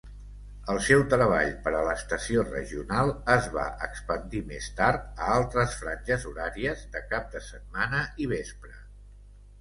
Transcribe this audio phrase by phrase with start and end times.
[0.73, 6.27] El seu treball per a l'estació regional es va expandir més tard a altres franges
[6.33, 8.77] horàries de cap de setmana i vespre.